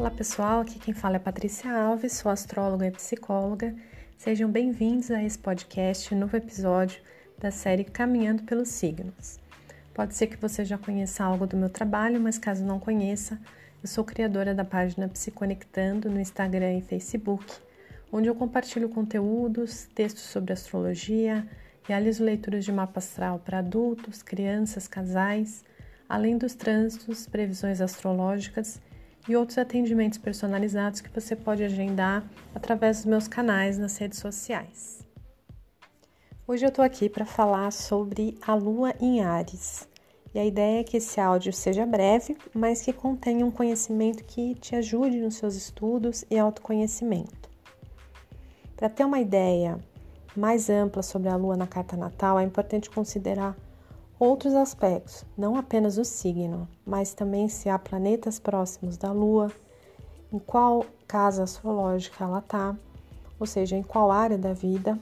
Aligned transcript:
Olá 0.00 0.10
pessoal, 0.10 0.62
aqui 0.62 0.78
quem 0.78 0.94
fala 0.94 1.16
é 1.16 1.18
Patrícia 1.18 1.70
Alves, 1.70 2.14
sou 2.14 2.32
astróloga 2.32 2.86
e 2.86 2.90
psicóloga. 2.90 3.76
Sejam 4.16 4.50
bem-vindos 4.50 5.10
a 5.10 5.22
esse 5.22 5.38
podcast, 5.38 6.14
novo 6.14 6.34
episódio 6.34 7.02
da 7.38 7.50
série 7.50 7.84
Caminhando 7.84 8.44
pelos 8.44 8.68
Signos. 8.68 9.38
Pode 9.92 10.14
ser 10.14 10.28
que 10.28 10.38
você 10.38 10.64
já 10.64 10.78
conheça 10.78 11.22
algo 11.22 11.46
do 11.46 11.54
meu 11.54 11.68
trabalho, 11.68 12.18
mas 12.18 12.38
caso 12.38 12.64
não 12.64 12.80
conheça, 12.80 13.38
eu 13.82 13.88
sou 13.90 14.02
criadora 14.02 14.54
da 14.54 14.64
página 14.64 15.06
Psiconectando 15.06 16.08
no 16.08 16.18
Instagram 16.18 16.78
e 16.78 16.80
Facebook, 16.80 17.44
onde 18.10 18.26
eu 18.26 18.34
compartilho 18.34 18.88
conteúdos, 18.88 19.86
textos 19.94 20.22
sobre 20.22 20.54
astrologia, 20.54 21.46
realizo 21.82 22.24
leituras 22.24 22.64
de 22.64 22.72
mapa 22.72 23.00
astral 23.00 23.38
para 23.38 23.58
adultos, 23.58 24.22
crianças, 24.22 24.88
casais, 24.88 25.62
além 26.08 26.38
dos 26.38 26.54
trânsitos, 26.54 27.26
previsões 27.26 27.82
astrológicas 27.82 28.80
e 29.28 29.36
outros 29.36 29.58
atendimentos 29.58 30.18
personalizados 30.18 31.00
que 31.00 31.10
você 31.10 31.36
pode 31.36 31.62
agendar 31.62 32.24
através 32.54 32.98
dos 32.98 33.06
meus 33.06 33.28
canais 33.28 33.78
nas 33.78 33.96
redes 33.96 34.18
sociais. 34.18 35.06
Hoje 36.46 36.64
eu 36.64 36.68
estou 36.68 36.84
aqui 36.84 37.08
para 37.08 37.24
falar 37.24 37.70
sobre 37.70 38.36
a 38.44 38.54
Lua 38.54 38.94
em 39.00 39.22
Ares. 39.22 39.88
E 40.34 40.38
a 40.38 40.44
ideia 40.44 40.80
é 40.80 40.84
que 40.84 40.96
esse 40.96 41.20
áudio 41.20 41.52
seja 41.52 41.84
breve, 41.84 42.36
mas 42.54 42.82
que 42.82 42.92
contenha 42.92 43.44
um 43.44 43.50
conhecimento 43.50 44.24
que 44.24 44.54
te 44.54 44.76
ajude 44.76 45.20
nos 45.20 45.36
seus 45.36 45.54
estudos 45.54 46.24
e 46.30 46.38
autoconhecimento. 46.38 47.50
Para 48.76 48.88
ter 48.88 49.04
uma 49.04 49.20
ideia 49.20 49.78
mais 50.36 50.70
ampla 50.70 51.02
sobre 51.02 51.28
a 51.28 51.36
Lua 51.36 51.56
na 51.56 51.66
carta 51.66 51.96
natal, 51.96 52.38
é 52.38 52.42
importante 52.42 52.88
considerar 52.90 53.56
outros 54.20 54.54
aspectos, 54.54 55.24
não 55.34 55.56
apenas 55.56 55.96
o 55.96 56.04
signo, 56.04 56.68
mas 56.84 57.14
também 57.14 57.48
se 57.48 57.70
há 57.70 57.78
planetas 57.78 58.38
próximos 58.38 58.98
da 58.98 59.10
Lua, 59.10 59.50
em 60.30 60.38
qual 60.38 60.84
casa 61.08 61.42
astrológica 61.42 62.24
ela 62.24 62.40
está, 62.40 62.76
ou 63.38 63.46
seja, 63.46 63.76
em 63.76 63.82
qual 63.82 64.12
área 64.12 64.36
da 64.36 64.52
vida, 64.52 64.98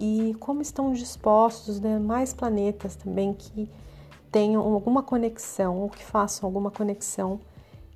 e 0.00 0.34
como 0.40 0.62
estão 0.62 0.94
dispostos 0.94 1.76
os 1.76 1.80
demais 1.80 2.32
planetas 2.32 2.96
também 2.96 3.34
que 3.34 3.68
tenham 4.32 4.62
alguma 4.62 5.02
conexão 5.02 5.78
ou 5.78 5.90
que 5.90 6.02
façam 6.02 6.48
alguma 6.48 6.70
conexão 6.70 7.38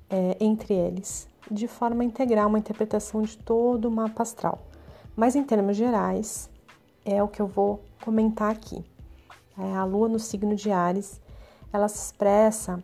é, 0.07 0.37
entre 0.39 0.75
eles, 0.75 1.27
de 1.49 1.67
forma 1.67 2.03
a 2.03 2.05
integrar 2.05 2.47
uma 2.47 2.59
interpretação 2.59 3.23
de 3.23 3.35
todo 3.39 3.85
o 3.85 3.91
mapa 3.91 4.21
astral. 4.21 4.59
Mas 5.15 5.35
em 5.35 5.43
termos 5.43 5.75
gerais, 5.75 6.47
é 7.03 7.21
o 7.23 7.27
que 7.27 7.41
eu 7.41 7.47
vou 7.47 7.81
comentar 8.05 8.51
aqui. 8.51 8.85
É, 9.57 9.75
a 9.75 9.83
lua 9.83 10.07
no 10.07 10.19
signo 10.19 10.55
de 10.55 10.71
Ares, 10.71 11.19
ela 11.73 11.87
se 11.87 12.05
expressa 12.05 12.83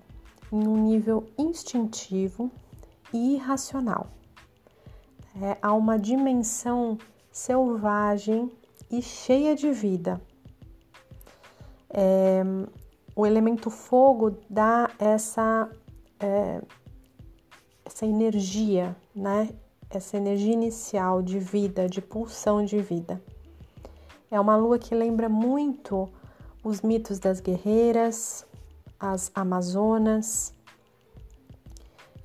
em 0.51 0.67
um 0.67 0.77
nível 0.77 1.25
instintivo 1.37 2.51
e 3.13 3.35
irracional. 3.35 4.07
É, 5.41 5.57
há 5.61 5.73
uma 5.73 5.97
dimensão 5.97 6.97
selvagem 7.31 8.51
e 8.89 9.01
cheia 9.01 9.55
de 9.55 9.71
vida. 9.71 10.21
É, 11.89 12.43
o 13.15 13.25
elemento 13.25 13.69
fogo 13.69 14.37
dá 14.49 14.89
essa, 14.97 15.69
é, 16.19 16.61
essa 17.85 18.05
energia, 18.05 18.95
né? 19.15 19.49
Essa 19.89 20.17
energia 20.17 20.53
inicial 20.53 21.21
de 21.21 21.37
vida, 21.37 21.87
de 21.87 22.01
pulsão 22.01 22.65
de 22.65 22.79
vida. 22.79 23.21
É 24.31 24.39
uma 24.39 24.55
lua 24.55 24.79
que 24.79 24.95
lembra 24.95 25.29
muito 25.29 26.09
os 26.63 26.81
mitos 26.81 27.19
das 27.19 27.39
guerreiras, 27.39 28.45
as 28.99 29.29
amazonas, 29.35 30.53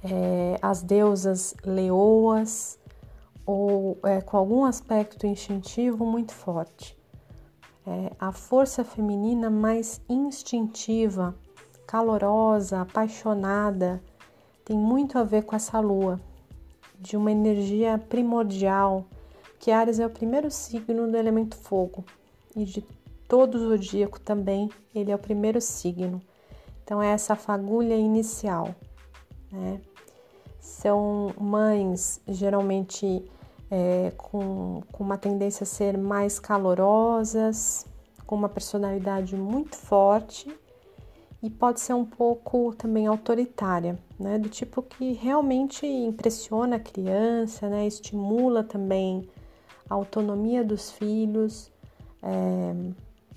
é, 0.02 0.58
as 0.62 0.82
deusas 0.82 1.54
leoas, 1.64 2.78
ou 3.44 3.98
é, 4.04 4.20
com 4.20 4.36
algum 4.36 4.64
aspecto 4.64 5.26
instintivo 5.26 6.06
muito 6.06 6.32
forte. 6.32 6.96
É, 7.86 8.12
a 8.20 8.30
força 8.30 8.84
feminina 8.84 9.50
mais 9.50 10.00
instintiva, 10.08 11.34
calorosa, 11.86 12.82
apaixonada, 12.82 14.02
tem 14.64 14.76
muito 14.76 15.18
a 15.18 15.24
ver 15.24 15.44
com 15.44 15.56
essa 15.56 15.80
lua, 15.80 16.20
de 17.00 17.16
uma 17.16 17.32
energia 17.32 17.96
primordial, 17.96 19.06
que 19.58 19.70
Ares 19.70 19.98
é 19.98 20.06
o 20.06 20.10
primeiro 20.10 20.50
signo 20.50 21.10
do 21.10 21.16
elemento 21.16 21.56
fogo 21.56 22.04
e 22.54 22.64
de 22.64 22.82
todo 23.28 23.56
o 23.56 23.68
zodíaco 23.68 24.18
também, 24.18 24.70
ele 24.94 25.12
é 25.12 25.14
o 25.14 25.18
primeiro 25.18 25.60
signo. 25.60 26.20
Então, 26.82 27.02
é 27.02 27.08
essa 27.08 27.36
fagulha 27.36 27.94
inicial, 27.94 28.74
né? 29.52 29.80
São 30.58 31.32
mães 31.38 32.20
geralmente 32.26 33.24
é, 33.70 34.12
com, 34.16 34.82
com 34.90 35.04
uma 35.04 35.18
tendência 35.18 35.64
a 35.64 35.66
ser 35.66 35.98
mais 35.98 36.38
calorosas, 36.38 37.86
com 38.26 38.34
uma 38.34 38.48
personalidade 38.48 39.36
muito 39.36 39.76
forte 39.76 40.48
e 41.42 41.48
pode 41.48 41.80
ser 41.80 41.94
um 41.94 42.04
pouco 42.04 42.74
também 42.74 43.06
autoritária, 43.06 43.98
né? 44.18 44.38
Do 44.38 44.48
tipo 44.48 44.82
que 44.82 45.12
realmente 45.12 45.86
impressiona 45.86 46.76
a 46.76 46.80
criança, 46.80 47.68
né? 47.68 47.86
Estimula 47.86 48.64
também 48.64 49.28
a 49.88 49.94
autonomia 49.94 50.64
dos 50.64 50.90
filhos. 50.90 51.70
É, 52.22 52.74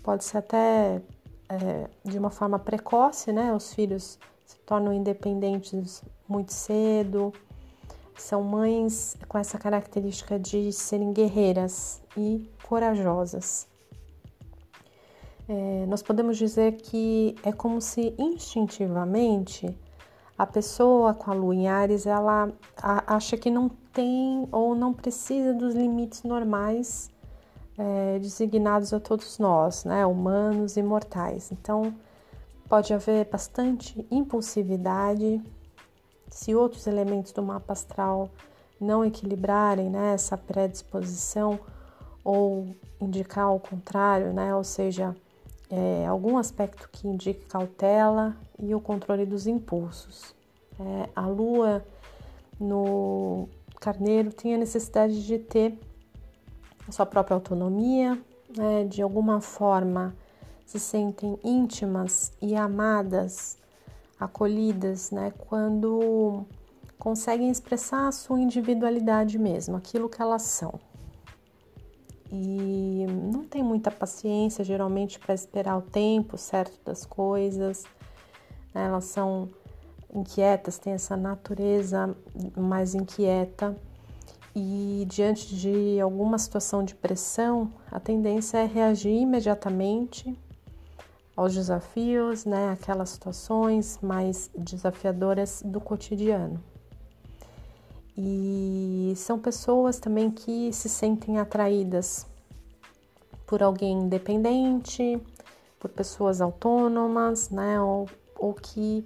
pode 0.04 0.24
ser 0.24 0.38
até 0.38 1.02
é, 1.50 1.90
de 2.04 2.18
uma 2.18 2.30
forma 2.30 2.58
precoce, 2.58 3.32
né? 3.32 3.54
Os 3.54 3.74
filhos 3.74 4.18
se 4.46 4.58
tornam 4.60 4.94
independentes 4.94 6.04
muito 6.28 6.54
cedo, 6.54 7.34
são 8.16 8.44
mães 8.44 9.18
com 9.28 9.38
essa 9.38 9.58
característica 9.58 10.38
de 10.38 10.72
serem 10.72 11.12
guerreiras 11.12 12.02
e 12.16 12.50
corajosas. 12.64 13.68
É, 15.50 15.86
nós 15.88 16.02
podemos 16.02 16.38
dizer 16.38 16.74
que 16.74 17.36
é 17.44 17.52
como 17.52 17.82
se 17.82 18.14
instintivamente 18.18 19.76
a 20.38 20.46
pessoa 20.46 21.14
com 21.14 21.30
a 21.30 21.34
lua 21.34 21.54
em 21.54 21.68
Ares 21.68 22.06
ela 22.06 22.52
acha 23.06 23.38
que 23.38 23.50
não 23.50 23.70
tem 23.92 24.48
ou 24.52 24.74
não 24.74 24.94
precisa 24.94 25.54
dos 25.54 25.76
limites 25.76 26.24
normais 26.24 27.11
é, 27.82 28.20
designados 28.20 28.94
a 28.94 29.00
todos 29.00 29.40
nós, 29.40 29.84
né, 29.84 30.06
humanos 30.06 30.78
e 30.78 30.84
mortais. 30.84 31.52
Então, 31.52 31.94
pode 32.70 32.94
haver 32.94 33.26
bastante 33.26 34.06
impulsividade 34.12 35.42
se 36.30 36.54
outros 36.54 36.86
elementos 36.86 37.32
do 37.32 37.42
mapa 37.42 37.74
astral 37.74 38.30
não 38.80 39.04
equilibrarem 39.04 39.90
né, 39.90 40.14
essa 40.14 40.38
predisposição 40.38 41.60
ou 42.24 42.68
indicar 43.00 43.54
o 43.54 43.60
contrário, 43.60 44.32
né, 44.32 44.54
ou 44.56 44.64
seja, 44.64 45.16
é, 45.70 46.06
algum 46.06 46.38
aspecto 46.38 46.88
que 46.92 47.08
indique 47.08 47.46
cautela 47.46 48.38
e 48.60 48.76
o 48.76 48.80
controle 48.80 49.26
dos 49.26 49.48
impulsos. 49.48 50.36
É, 50.80 51.10
a 51.16 51.28
lua 51.28 51.84
no 52.60 53.50
carneiro 53.80 54.32
tem 54.32 54.54
a 54.54 54.58
necessidade 54.58 55.26
de 55.26 55.40
ter 55.40 55.80
a 56.88 56.92
sua 56.92 57.06
própria 57.06 57.36
autonomia, 57.36 58.22
né, 58.56 58.84
de 58.86 59.02
alguma 59.02 59.40
forma 59.42 60.16
se 60.66 60.80
sentem 60.80 61.38
íntimas 61.44 62.32
e 62.42 62.56
amadas, 62.56 63.58
acolhidas, 64.20 65.12
né, 65.12 65.34
quando 65.50 66.46
conseguem 66.98 67.50
expressar 67.50 68.08
a 68.08 68.12
sua 68.12 68.40
individualidade 68.40 69.38
mesmo, 69.38 69.76
aquilo 69.76 70.08
que 70.08 70.22
elas 70.22 70.44
são. 70.44 70.80
E 72.32 73.06
não 73.34 73.44
tem 73.44 73.62
muita 73.62 73.92
paciência, 73.92 74.64
geralmente, 74.64 75.20
para 75.20 75.34
esperar 75.34 75.78
o 75.78 75.82
tempo 75.82 76.38
certo 76.38 76.80
das 76.86 77.06
coisas. 77.06 77.84
Né? 78.74 78.86
Elas 78.86 79.06
são 79.06 79.50
inquietas, 80.14 80.78
têm 80.78 80.94
essa 80.94 81.18
natureza 81.18 82.16
mais 82.56 82.96
inquieta 82.96 83.76
e 84.56 85.06
diante 85.08 85.56
de 85.56 86.00
alguma 86.02 86.38
situação 86.38 86.84
de 86.84 86.94
pressão, 86.96 87.72
a 87.90 88.00
tendência 88.00 88.58
é 88.58 88.66
reagir 88.66 89.22
imediatamente 89.22 90.38
aos 91.36 91.54
desafios, 91.54 92.46
né, 92.46 92.72
aquelas 92.72 93.10
situações 93.12 93.98
mais 94.02 94.50
desafiadoras 94.56 95.62
do 95.66 95.80
cotidiano. 95.80 96.62
E 98.18 99.14
são 99.16 99.40
pessoas 99.40 99.98
também 99.98 100.30
que 100.30 100.72
se 100.74 100.90
sentem 100.90 101.40
atraídas 101.40 102.28
por 103.48 103.64
alguém 103.64 104.00
independente, 104.00 105.22
por 105.80 105.90
pessoas 105.90 106.42
autônomas, 106.42 107.50
né, 107.50 107.80
ou, 107.82 108.08
ou 108.38 108.54
que 108.54 109.06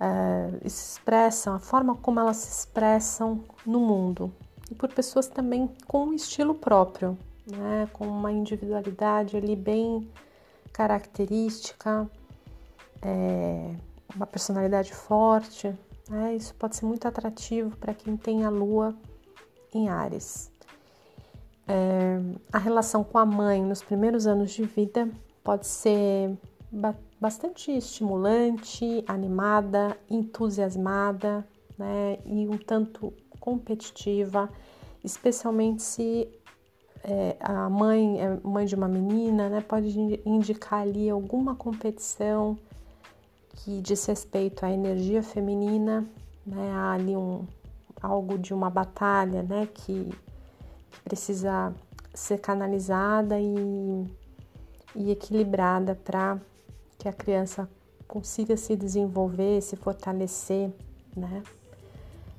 uh, 0.00 0.58
expressam, 0.64 1.54
a 1.54 1.58
forma 1.58 1.96
como 1.96 2.20
elas 2.20 2.36
se 2.36 2.50
expressam 2.60 3.42
no 3.64 3.80
mundo, 3.80 4.32
e 4.70 4.74
por 4.74 4.92
pessoas 4.92 5.26
também 5.26 5.70
com 5.86 6.06
um 6.06 6.12
estilo 6.12 6.54
próprio, 6.54 7.16
né, 7.46 7.88
com 7.92 8.06
uma 8.06 8.32
individualidade 8.32 9.36
ali 9.36 9.54
bem 9.54 10.10
característica, 10.72 12.10
é, 13.02 13.74
uma 14.14 14.26
personalidade 14.26 14.92
forte, 14.92 15.74
Né? 16.08 16.36
Isso 16.36 16.54
pode 16.54 16.76
ser 16.76 16.86
muito 16.86 17.06
atrativo 17.08 17.76
para 17.78 17.92
quem 17.92 18.16
tem 18.16 18.44
a 18.44 18.48
lua 18.48 18.94
em 19.74 19.88
Ares. 19.88 20.52
É, 21.66 22.20
a 22.52 22.58
relação 22.58 23.02
com 23.02 23.18
a 23.18 23.26
mãe 23.26 23.60
nos 23.60 23.82
primeiros 23.82 24.26
anos 24.26 24.52
de 24.52 24.62
vida 24.62 25.10
pode 25.42 25.66
ser 25.66 26.38
bastante 27.20 27.72
estimulante, 27.72 29.04
animada, 29.08 29.98
entusiasmada, 30.08 31.46
né? 31.76 32.18
E 32.24 32.46
um 32.48 32.56
tanto 32.56 33.12
competitiva, 33.46 34.50
especialmente 35.04 35.80
se 35.80 36.28
é, 37.04 37.36
a 37.38 37.70
mãe 37.70 38.20
é 38.20 38.40
mãe 38.42 38.66
de 38.66 38.74
uma 38.74 38.88
menina, 38.88 39.48
né? 39.48 39.60
Pode 39.60 39.96
indicar 40.26 40.80
ali 40.80 41.08
alguma 41.08 41.54
competição 41.54 42.58
que 43.54 43.80
diz 43.80 44.04
respeito 44.06 44.66
à 44.66 44.72
energia 44.72 45.22
feminina, 45.22 46.04
né? 46.44 46.72
Há 46.72 46.94
ali 46.94 47.16
um, 47.16 47.46
algo 48.02 48.36
de 48.36 48.52
uma 48.52 48.68
batalha, 48.68 49.44
né? 49.44 49.68
Que, 49.72 50.12
que 50.90 51.00
precisa 51.04 51.72
ser 52.12 52.38
canalizada 52.38 53.38
e, 53.38 54.04
e 54.96 55.12
equilibrada 55.12 55.94
para 55.94 56.40
que 56.98 57.08
a 57.08 57.12
criança 57.12 57.68
consiga 58.08 58.56
se 58.56 58.74
desenvolver, 58.74 59.60
se 59.60 59.76
fortalecer, 59.76 60.72
né? 61.16 61.44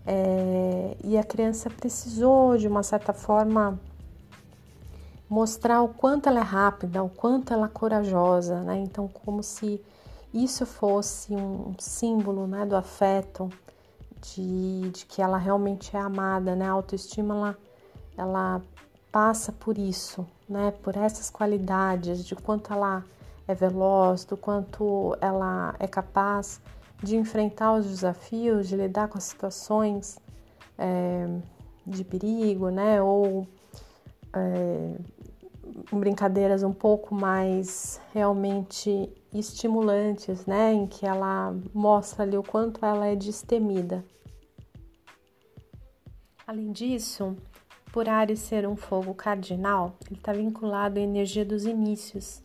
É, 0.10 0.96
e 1.04 1.18
a 1.18 1.24
criança 1.24 1.70
precisou, 1.70 2.58
de 2.58 2.66
uma 2.66 2.82
certa 2.82 3.12
forma, 3.12 3.78
mostrar 5.30 5.82
o 5.82 5.90
quanto 5.90 6.30
ela 6.30 6.40
é 6.40 6.44
rápida, 6.44 7.04
o 7.04 7.10
quanto 7.10 7.54
ela 7.54 7.66
é 7.66 7.70
corajosa, 7.70 8.62
né? 8.62 8.78
Então, 8.78 9.10
como 9.10 9.44
se 9.44 9.82
isso 10.34 10.66
fosse 10.66 11.36
um 11.36 11.76
símbolo, 11.78 12.48
né, 12.48 12.66
do 12.66 12.78
afeto, 12.78 13.50
de, 14.22 14.90
de 14.92 15.06
que 15.06 15.22
ela 15.22 15.38
realmente 15.38 15.96
é 15.96 16.00
amada, 16.00 16.56
né? 16.56 16.66
A 16.70 16.72
autoestima, 16.72 17.36
ela, 17.36 17.58
ela 18.18 18.62
passa 19.12 19.52
por 19.52 19.78
isso, 19.78 20.26
né? 20.48 20.72
Por 20.84 20.96
essas 20.96 21.30
qualidades, 21.30 22.26
de 22.26 22.34
quanto 22.34 22.72
ela 22.72 23.04
é 23.46 23.54
veloz, 23.54 24.24
do 24.24 24.38
quanto 24.38 25.18
ela 25.20 25.76
é 25.80 25.88
capaz 25.88 26.62
de 27.02 27.16
enfrentar 27.16 27.74
os 27.74 27.86
desafios, 27.86 28.68
de 28.68 28.76
lidar 28.76 29.08
com 29.08 29.18
as 29.18 29.24
situações 29.24 30.20
é, 30.78 31.28
de 31.86 32.04
perigo, 32.04 32.70
né? 32.70 33.02
Ou 33.02 33.48
é, 34.34 34.96
brincadeiras 35.92 36.64
um 36.64 36.74
pouco 36.74 37.14
mais 37.14 38.02
realmente 38.14 39.10
estimulantes, 39.34 40.46
né? 40.46 40.74
Em 40.74 40.88
que 40.88 41.06
ela 41.06 41.56
mostra 41.74 42.24
ali 42.24 42.38
o 42.38 42.44
quanto 42.44 42.86
ela 42.86 43.08
é 43.08 43.16
destemida. 43.16 44.04
Além 46.46 46.72
disso, 46.72 47.36
por 47.92 48.08
Ares 48.08 48.40
ser 48.40 48.68
um 48.68 48.76
fogo 48.76 49.14
cardinal, 49.14 49.98
ele 50.10 50.20
está 50.20 50.32
vinculado 50.32 51.00
à 51.00 51.02
energia 51.02 51.44
dos 51.44 51.66
inícios. 51.66 52.42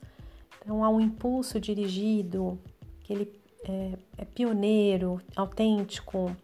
Então 0.61 0.85
há 0.85 0.89
um 0.89 1.01
impulso 1.01 1.61
dirigido, 1.61 2.59
que 3.01 3.13
ele 3.13 3.42
é, 3.65 3.93
é 4.19 4.25
pioneiro, 4.25 5.21
autêntico, 5.37 6.37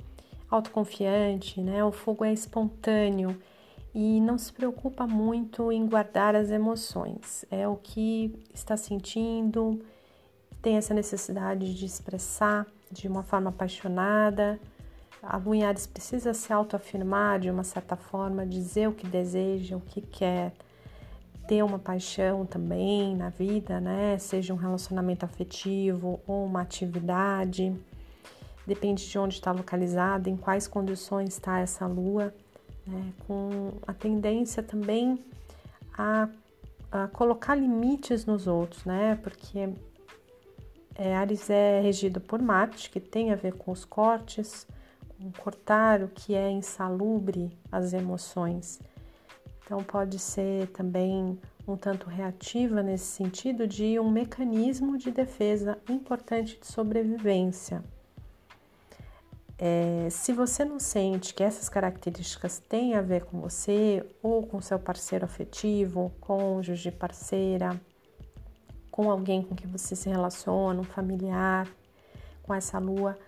autoconfiante, 0.51 1.61
né? 1.61 1.85
O 1.85 1.93
fogo 1.93 2.25
é 2.25 2.33
espontâneo 2.33 3.39
e 3.95 4.21
não 4.21 4.39
se 4.39 4.53
preocupa 4.53 5.07
muito 5.07 5.73
em 5.73 5.87
guardar 5.87 6.35
as 6.35 6.51
emoções. 6.51 7.45
É 7.51 7.67
o 7.67 7.77
que 7.77 8.35
está 8.55 8.77
sentindo, 8.77 9.81
tem 10.63 10.77
essa 10.77 10.95
necessidade 10.95 11.75
de 11.75 11.87
expressar 11.87 12.67
de 12.91 13.09
uma 13.09 13.23
forma 13.23 13.51
apaixonada. 13.51 14.59
A 15.23 15.37
Lua 15.37 15.75
precisa 15.93 16.33
se 16.33 16.53
autoafirmar 16.53 17.41
de 17.41 17.51
uma 17.51 17.65
certa 17.65 17.97
forma, 17.97 18.47
dizer 18.47 18.89
o 18.89 18.93
que 18.93 19.07
deseja, 19.07 19.77
o 19.77 19.81
que 19.81 20.01
quer 20.01 20.53
ter 21.49 21.65
uma 21.65 21.79
paixão 21.79 22.45
também 22.45 23.17
na 23.17 23.31
vida, 23.31 23.81
né? 23.81 24.19
Seja 24.19 24.53
um 24.53 24.57
relacionamento 24.57 25.25
afetivo 25.25 26.21
ou 26.27 26.45
uma 26.45 26.61
atividade. 26.61 27.75
Depende 28.67 29.09
de 29.09 29.19
onde 29.19 29.35
está 29.37 29.51
localizada, 29.51 30.29
em 30.29 30.37
quais 30.37 30.69
condições 30.69 31.31
está 31.31 31.59
essa 31.59 31.87
lua, 31.87 32.35
né? 32.87 33.13
com 33.27 33.73
a 33.87 33.95
tendência 33.95 34.63
também 34.63 35.25
a, 35.97 36.29
a 36.93 37.09
colocar 37.09 37.55
limites 37.55 38.27
nos 38.27 38.47
outros, 38.47 38.85
né? 38.85 39.19
Porque 39.23 39.71
é, 40.95 41.17
Ares 41.17 41.49
é 41.49 41.81
regido 41.81 42.21
por 42.21 42.43
Marte, 42.43 42.91
que 42.91 43.01
tem 43.01 43.33
a 43.33 43.37
ver 43.37 43.55
com 43.55 43.73
os 43.73 43.87
cortes, 43.87 44.67
com 45.17 45.33
cortar 45.33 46.03
o 46.03 46.09
que 46.09 46.35
é 46.35 46.51
insalubre 46.51 47.57
as 47.73 47.95
emoções. 47.95 48.79
Então, 49.69 49.85
pode 49.85 50.19
ser 50.19 50.69
também 50.69 51.39
um 51.67 51.77
tanto 51.77 52.09
reativa 52.09 52.83
nesse 52.83 53.05
sentido 53.05 53.67
de 53.67 54.01
um 54.01 54.11
mecanismo 54.11 54.97
de 54.97 55.11
defesa 55.11 55.77
importante 55.91 56.59
de 56.59 56.67
sobrevivência. 56.67 57.85
É, 59.59 60.09
se 60.11 60.33
você 60.33 60.65
não 60.65 60.81
sente 60.81 61.35
que 61.35 61.43
essas 61.43 61.69
características 61.69 62.59
têm 62.59 62.95
a 62.95 63.03
ver 63.03 63.27
com 63.27 63.43
você 63.43 64.03
ou 64.23 64.47
com 64.47 64.59
seu 64.63 64.79
parceiro 64.79 65.27
afetivo, 65.27 66.15
cônjuge, 66.19 66.91
parceira, 66.91 67.79
com 68.91 69.11
alguém 69.11 69.43
com 69.43 69.55
quem 69.55 69.71
você 69.71 69.95
se 69.95 70.09
relaciona, 70.09 70.81
um 70.81 70.85
familiar, 70.85 71.69
com 72.43 72.55
essa 72.55 72.79
lua, 72.79 73.19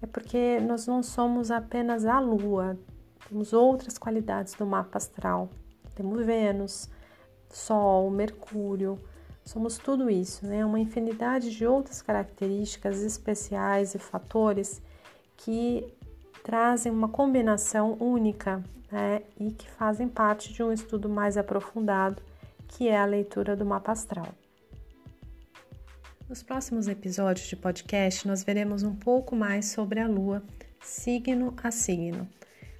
é 0.00 0.06
porque 0.06 0.60
nós 0.60 0.86
não 0.86 1.02
somos 1.02 1.50
apenas 1.50 2.06
a 2.06 2.20
lua, 2.20 2.78
temos 3.28 3.52
outras 3.52 3.98
qualidades 3.98 4.54
do 4.54 4.64
mapa 4.64 4.98
astral 4.98 5.50
temos 5.98 6.24
Vênus, 6.24 6.88
Sol, 7.50 8.08
Mercúrio, 8.08 9.00
somos 9.44 9.78
tudo 9.78 10.08
isso, 10.08 10.46
né? 10.46 10.64
Uma 10.64 10.78
infinidade 10.78 11.50
de 11.50 11.66
outras 11.66 12.00
características 12.00 13.02
especiais 13.02 13.96
e 13.96 13.98
fatores 13.98 14.80
que 15.36 15.92
trazem 16.44 16.92
uma 16.92 17.08
combinação 17.08 17.96
única, 17.98 18.62
né? 18.92 19.22
E 19.40 19.50
que 19.50 19.68
fazem 19.68 20.08
parte 20.08 20.52
de 20.52 20.62
um 20.62 20.72
estudo 20.72 21.08
mais 21.08 21.36
aprofundado, 21.36 22.22
que 22.68 22.88
é 22.88 22.96
a 22.96 23.04
leitura 23.04 23.56
do 23.56 23.66
mapa 23.66 23.90
astral. 23.90 24.28
Nos 26.28 26.44
próximos 26.44 26.86
episódios 26.86 27.48
de 27.48 27.56
podcast, 27.56 28.28
nós 28.28 28.44
veremos 28.44 28.84
um 28.84 28.94
pouco 28.94 29.34
mais 29.34 29.66
sobre 29.66 29.98
a 29.98 30.06
Lua, 30.06 30.44
signo 30.80 31.54
a 31.60 31.72
signo. 31.72 32.28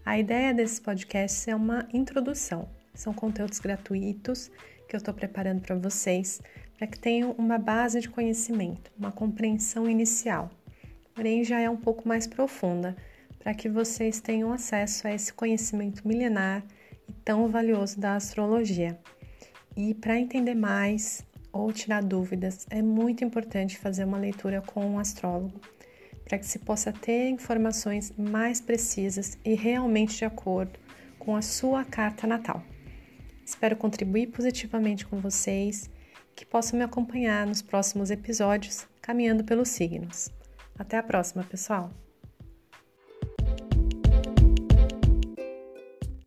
A 0.04 0.18
ideia 0.18 0.54
desses 0.54 0.78
podcasts 0.78 1.48
é 1.48 1.56
uma 1.56 1.88
introdução, 1.92 2.68
são 2.98 3.14
conteúdos 3.14 3.60
gratuitos 3.60 4.50
que 4.88 4.96
eu 4.96 4.98
estou 4.98 5.14
preparando 5.14 5.60
para 5.60 5.76
vocês, 5.76 6.42
para 6.76 6.86
que 6.86 6.98
tenham 6.98 7.30
uma 7.38 7.56
base 7.56 8.00
de 8.00 8.08
conhecimento, 8.08 8.90
uma 8.98 9.12
compreensão 9.12 9.88
inicial. 9.88 10.50
Porém, 11.14 11.44
já 11.44 11.60
é 11.60 11.70
um 11.70 11.76
pouco 11.76 12.08
mais 12.08 12.26
profunda, 12.26 12.96
para 13.38 13.54
que 13.54 13.68
vocês 13.68 14.20
tenham 14.20 14.52
acesso 14.52 15.06
a 15.06 15.14
esse 15.14 15.32
conhecimento 15.32 16.06
milenar 16.06 16.64
e 17.08 17.12
tão 17.12 17.48
valioso 17.48 18.00
da 18.00 18.16
astrologia. 18.16 18.98
E 19.76 19.94
para 19.94 20.18
entender 20.18 20.54
mais 20.54 21.24
ou 21.52 21.72
tirar 21.72 22.02
dúvidas, 22.02 22.66
é 22.68 22.82
muito 22.82 23.24
importante 23.24 23.78
fazer 23.78 24.04
uma 24.04 24.18
leitura 24.18 24.60
com 24.60 24.84
um 24.84 24.98
astrólogo, 24.98 25.60
para 26.24 26.38
que 26.38 26.46
se 26.46 26.58
possa 26.58 26.92
ter 26.92 27.28
informações 27.28 28.12
mais 28.18 28.60
precisas 28.60 29.38
e 29.44 29.54
realmente 29.54 30.18
de 30.18 30.24
acordo 30.24 30.78
com 31.18 31.36
a 31.36 31.42
sua 31.42 31.84
carta 31.84 32.26
natal. 32.26 32.62
Espero 33.48 33.76
contribuir 33.76 34.26
positivamente 34.26 35.06
com 35.06 35.16
vocês, 35.20 35.88
que 36.36 36.44
possam 36.44 36.78
me 36.78 36.84
acompanhar 36.84 37.46
nos 37.46 37.62
próximos 37.62 38.10
episódios 38.10 38.86
caminhando 39.00 39.42
pelos 39.42 39.70
signos. 39.70 40.28
Até 40.78 40.98
a 40.98 41.02
próxima, 41.02 41.42
pessoal! 41.42 41.90